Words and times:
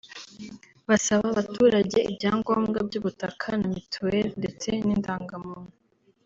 basaba 0.89 1.23
abaturage 1.33 1.99
ibyangombwa 2.09 2.79
by’ubutaka 2.87 3.49
na 3.61 3.67
mituelle 3.75 4.33
ndetse 4.39 4.69
n’indangamuntu 4.85 5.71